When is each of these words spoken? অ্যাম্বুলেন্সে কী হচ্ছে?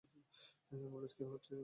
অ্যাম্বুলেন্সে 0.71 1.15
কী 1.17 1.23
হচ্ছে? 1.25 1.55